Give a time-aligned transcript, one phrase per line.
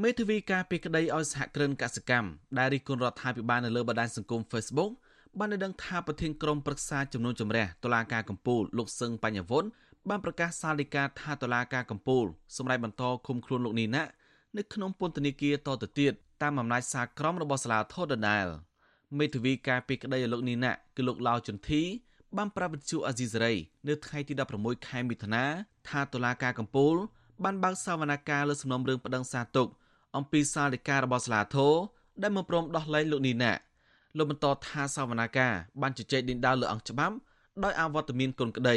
[0.00, 4.90] មេធាវីការពីក្តីឲ្យសហគ្រិនកសិកម្មដែលរិះគន់រដ្ឋាភិបាលនៅលើបណ្ដាញសង្គម Facebook
[5.38, 9.64] បានឲ្យដឹងថាប្រធានក្រុមប្រឹក្សាចំនួនចម្រះតុលាការកំពូលលោកសឹងបញ្ញវុន
[10.08, 12.24] បានប្រកាសសាលដីកាថាតុលាការកំពូល
[12.56, 14.02] សម្រេចបន្តឃុំខ្លួនលោកនីណា
[14.56, 16.12] នៅក្នុងពន្ធនាគារតទៅទៀត
[16.42, 18.46] តាមអំណាចសារក្រមរបស់សាលាធរដដែល
[19.18, 21.82] មេធាវីការពីក្តីឲ្យលោកនីណាគឺលោកឡាវចន្ទធី
[22.36, 23.54] បានប្រាប់វិទ្យុអាស៊ីសេរី
[23.88, 25.44] នៅថ្ងៃទី16ខែមិថុនា
[25.88, 26.94] ថាតុលាការកំពូល
[27.44, 29.68] បានបើកសវនកម្មលើសំណុំរឿងប្តឹងសារទុក
[30.16, 31.74] អំពីសាលដីការបស់សាលាធរ
[32.22, 33.52] ដែលមិនព្រមដោះលែងលោកនីណា
[34.16, 37.14] លោកបន្តថាសវនកម្មបានជជែកដេញដោលលើអង្គច្បាប់
[37.64, 38.76] ដោយអវត្តមានកូនក្តី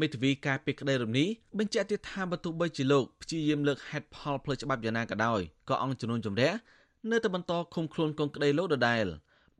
[0.00, 1.28] មេធាវីការពីក្តីរំនេះ
[1.58, 6.52] បញ្ជាក់ទៀតថាបើទោះបីជាលោកព្យាយាមលើកហេតុផលផ្លូវច្បាប់យ៉ាងណាក៏ដោយក៏អង្គជំនុំជម្រះ
[7.10, 9.04] នៅតែបន្តឃុំខ្លួនកូនក្តីលោកដដែល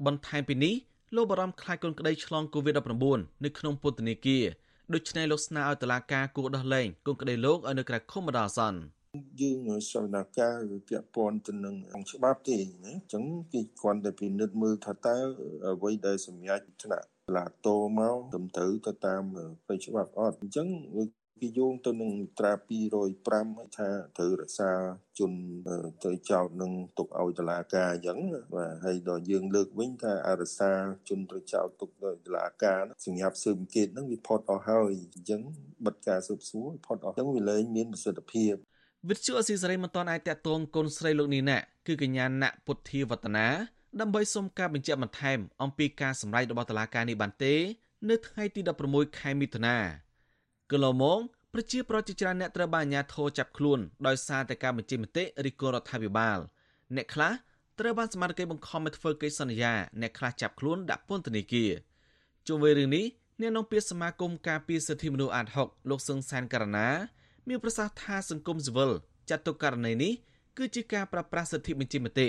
[0.07, 0.75] បន្ថែមពីនេះ
[1.17, 4.45] លោកបារម្ភខ្លាចកូនក្តីឆ្លង COVID-19 នៅក្នុងពន្ធនាគារ
[4.95, 8.81] ដូច្នេះលោកស្នើឲ្យតុលាការគួរដោះលែងកូនក្តីលោកឲ្យនៅក្រៅឃុំបណ្ដោះអាសន្ន
[9.41, 15.17] យើងសវនកម្មវាពាក់ព័ន្ធទៅនឹងអង្គច្បាប់ទេណាអញ្ចឹងគេគ្រាន់តែពិនិត្យមើលថាតើ
[15.67, 19.23] អ្វីដែលសម្រាប់ថ្នាក់ឡាតោមកត្រឹមត្រូវទៅតាម
[19.65, 20.69] ផ្លូវច្បាប់អត់អញ្ចឹង
[21.41, 23.11] គេយោងទៅនឹងត្រា205ឲ្យ
[23.79, 24.71] ថាត្រូវរក្សា
[25.19, 25.33] ជន
[26.03, 28.19] ត្រូវចោតនឹងទុកឲ្យតឡាការអញ្ចឹង
[28.55, 30.71] បាទហើយដល់យើងលើកវិញថាអរសា
[31.09, 35.41] ជនត្រូវចោតទុកដោយតឡាការសញ្ញាប់ស៊ើបអង្កេតហ្នឹងវាផុតអស់ហើយអញ្ចឹង
[35.87, 38.55] បិទការស៊ើបសួរផុតអស់អញ្ចឹងវាលែងមានប្រសិទ្ធភាព
[39.11, 43.47] វិទ្យុអស៊ីសេរីមិនទាន់អាចតាក់ទងកូនស្រីលោកនេះណាគឺកញ្ញាណពុទ្ធាវឌ្ឍនា
[44.01, 47.55] ដើម្បីសុំការបញ្ជាក់បន្ថែមអំពីការសម្ដែងរបស់តុលាការនេះបានទេ
[48.09, 48.61] នៅថ្ងៃទី
[48.91, 49.77] 16ខែមិថុនា
[50.71, 51.19] កន្លងមក
[51.53, 56.39] ប្រជាប្រដ្ឋជាច្រើនអ្នកត្រូវបានអាជ្ញាធរចាប់ខ្លួនដោយសារតែការបញ្ចេញមតិរិះគន់រដ្ឋាភិបាល
[56.97, 57.33] អ្នកខ្លះ
[57.79, 61.71] ត្រូវបានសមាជិកបង្ខំឲ្យធ្វើកិច្ចសន្យាអ្នកខ្លះចាប់ខ្លួនដាក់ពន្ធនាគារ
[62.47, 63.05] ជុំវិញរឿងនេះ
[63.41, 66.89] អ្នកនាំពាក្យសមាគមការពារសិទ្ធិមនុស្សអាត6លោកសឹងសានករណា
[67.49, 68.91] មានប្រសាសន៍ថាសង្គមស៊ីវិល
[69.31, 70.13] ចាត់ទុកករណីនេះ
[70.59, 72.29] គឺជាការប្រប្រាស់សិទ្ធិបញ្ចេញមតិ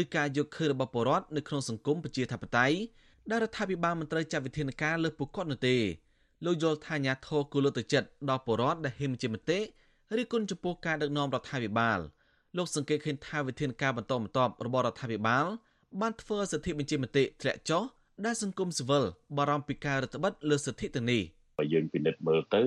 [0.00, 2.76] ឬការយកឃើញរបស់ពលរដ្ឋនៅក្នុងសង្គមប្រជាធិបតេយ្យ
[3.30, 5.76] ដែលរដ្ឋាភិបាលមិនត្រូវចាត់វិធានការលើពួកគាត់នោះទេ
[6.44, 9.58] លោកយល់ថាអាញាធរគូលទៅចិត្តដល់ពលរដ្ឋដែលហ៊ានបញ្ចេញមតិ
[10.20, 11.98] ឬគុណចំពោះការដឹកនាំរដ្ឋាភិបាល
[12.56, 15.46] លោកសង្កេតឃើញថាវិធានការបន្តបន្ទាប់របស់រដ្ឋាភិបាល
[16.00, 17.82] បានធ្វើឲ្យសិទ្ធិបញ្ចេញមតិធ្លាក់ចុះ
[18.24, 19.04] ដែលសង្គមស៊ីវិល
[19.36, 21.22] បារម្ភពីការរឹតបន្តឹងលើសិទ្ធិទាំងនេះ។
[21.60, 22.62] បើយើងពិនិត្យមើលទៅ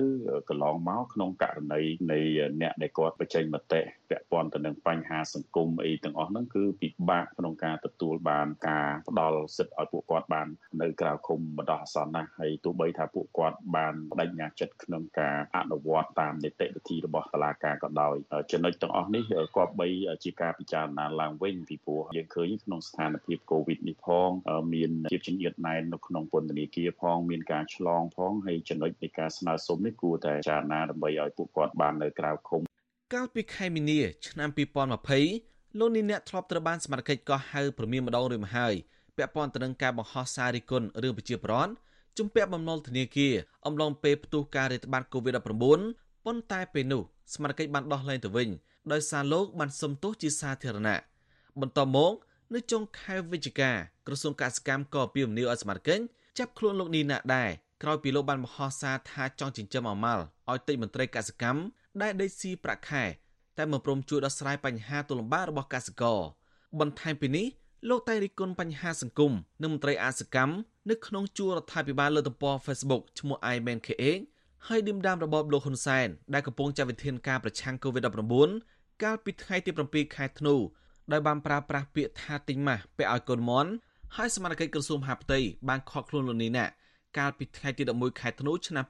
[0.48, 1.82] កន្លងមកក្នុងករណី
[2.12, 2.18] នៃ
[2.60, 10.48] អ្នកដែលគាត់បញ្ចេញមតិពាក់ព័ន្ធទៅនឹងបញ្ហាសង្គមអីទាំងអស់ហ្នឹងគឺពិបាកក្នុងការទទួលបានការផ្ដល់សិទ្ធិឲ្យពួកគាត់បាន
[10.82, 18.14] នៅក្រៅឃុំបណ្ដោះអាសន្នណាហើយទោះបីថាពួកគាត់បានបដិញ្ញាចិត្តក្នុងការអនុវត្តតាមនីតិវិធីរបស់តុលាការក៏ដោយ
[18.52, 19.22] ចំណុចទាំងអស់នេះ
[19.56, 19.88] គប្បី
[20.24, 24.30] ជាការពិចារណាឡើងវិញពីព្រោះយើងឃើញក្នុងស្ថានភាពកូវីដនេះផង
[24.74, 32.60] មានជាជំនឿណែននៅក្នុងពន្ធនាគារផង មានការឆ្លងផងហើយចំណុចចំណុចនៃការស្នើសុំនេះគួរតែចារណាដើម្បីឲ្យពួកគាត់បាននៅក្រៅឃុំ
[33.14, 34.48] កាលពីខែមីនាឆ្នាំ
[35.14, 38.74] 2020លោកនេះអ្នកធ្លាប់ត្រូវបានសមាជិកកោះហៅព្រមានម្ដងរួចមកហើយ
[39.16, 41.72] ពាក់ព័ន្ធទៅនឹងការបង្ហោះសាររីគុណរឿងប្រជាប្រដ្ឋ
[42.18, 43.34] ជំពាក់បំណុលធនាគារ
[43.66, 45.40] អំឡុងពេលផ្ទុះការរាតត្បាត COVID-19
[46.24, 47.02] ប៉ុន្តែពេលនោះ
[47.34, 48.48] សមាជិកបានដោះលែងទៅវិញ
[48.92, 51.00] ដោយសារលោកបានសុំទោសជាសាធារណៈ
[51.60, 52.12] បន្តមក
[52.54, 53.70] នៅចុងខែវិច្ឆិកា
[54.06, 55.98] ក្រសួងកសិកម្មក៏ពីមនីឲ្យសមាជិក
[56.38, 57.50] ចាប់ខ្លួនលោកនីណាដែរ
[57.84, 61.60] ក្រោយពីលោកបានមហោសារថាចង់ចិញ្ចឹមអមាល់ឲ្យតិចមន្ត្រីកសិកម្ម
[62.02, 63.04] ដែលដេកស៊ីប្រាក់ខែ
[63.58, 66.20] តែមិនព្រមជួយដោះស្រាយបញ្ហាទុលំបាករបស់កសិករ
[66.80, 67.46] បន្ថែមពីនេះ
[67.88, 70.54] លោកតែរិះគន់បញ្ហាសង្គមនិងមន្ត្រីអាសកម្ម
[70.90, 74.04] នៅក្នុងជួររដ្ឋាភិបាលលើទំព័រ Facebook ឈ្មោះ iMenKA
[74.66, 80.54] ហើយឌឹមដាមរបបលោកហ៊ុនសែនដែលកំពុងចាត់វិធានការប្រឆាំង COVID-19 កាលពីថ្ងៃទី7ខែធ្នូ
[81.12, 83.70] ដោយបានប្រើប្រាស់ពាក្យថាទិញម៉ាស់ពាក់ឲ្យកូនមន់
[84.16, 86.66] ហើយសមាជិកក្រសួងមហាផ្ទៃបានខកខ្លួនលោកនេះណា
[87.18, 88.84] កាលពីថ្ងៃទី11ខែធ្នូឆ្នាំ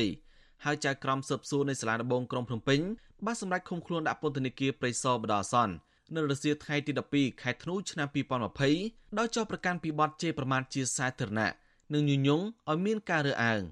[0.00, 2.80] 2020ហើយចៅក្រមស៊ើបសួរនៃសាលាដំបងក្រុងភ្នំពេញ
[3.24, 5.74] បានសម្រេចឃុំខ្លួនដាក់ពន្ធនាគារព្រៃសរបដអាសន្ន
[6.14, 8.08] នៅរសៀលថ្ងៃទី12ខែធ្នូឆ្នាំ
[8.62, 11.52] 2020ដោយចោទប្រកាន់ពីបទជេរប្រមាថជាសាធារណៈ
[11.94, 12.40] និងញុយញង
[12.70, 13.62] ឲ្យមានការរើសអើង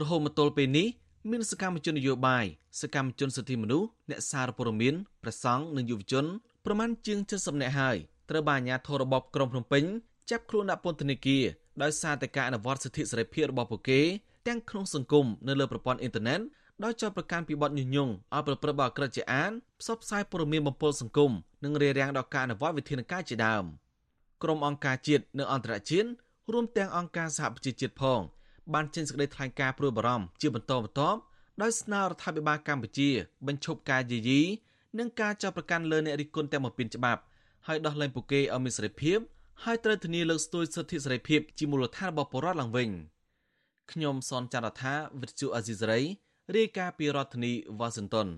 [0.00, 0.88] រហូតមកទល់ពេលនេះ
[1.30, 2.44] មានសកម្មជននយោបាយ
[2.80, 6.24] សកម្មជនសិទ្ធិមនុស្សអ្នកសារព័ត៌មានប្រសង់និងយុវជន
[6.64, 7.96] ប្រមាណជាង70នាក់ហើយ
[8.30, 9.84] ត្រូវបានអាជ្ញាធររបបក្រុងភ្នំពេញ
[10.30, 11.44] ចាប់ខ្លួនដាក់ពន្ធនាគារ
[11.82, 14.00] ដោយសារតែការអនុវត្តសិទ្ធិសេរីភាពរបស់ពួកគេ
[14.48, 16.40] ទាំងក្នុងសង្គមនៅលើប្រព័ន្ធអ៊ីនធឺណិត
[16.84, 21.32] ដោយចោទប្រកាន់ពីបទញុះញង់ឲ្យប្រព្រឹត្តបទក្រិតជាអានផ្សព្វផ្សាយព័ត៌មានបំពុលសង្គម
[21.64, 23.64] និងរារាំងដល់ការអនុវត្តវិធានការជាដើម
[24.42, 26.08] ក្រុមអង្គការជាតិនិងអន្តរជាតិ
[26.52, 28.20] រួមទាំងអង្គការសហប្រជាជាតិផង
[28.74, 31.18] បានចេញសេចក្តីថ្លែងការណ៍ព្រួយបារម្ភជាបន្តបន្ទាប់
[31.62, 33.10] ដោយស្នើរដ្ឋាភិបាលកម្ពុជា
[33.46, 34.40] បញ្ឈប់ការយាយី
[34.98, 37.20] និងការចោទប្រកាន់លើអ្នករិះគន់ទាំងបំពេញច្បាប់
[37.66, 39.18] ហើយដោះលែងពួកគេឲ្យមានសេរីភាព
[39.64, 42.90] ហើយត្រូវធានាលើកស្ទួយសិទ្ធិសេរីភាពជាមូលដ្ឋានរបស់ប្រជាពលរដ្ឋឡើងវិញ
[43.92, 46.00] ខ្ញុំសនចន្ទរដ្ឋាវិទ្យុអាស៊ីសេរី
[46.56, 48.28] រាយការណ៍ពីរដ្ឋធានីវ៉ាស៊ីនតោន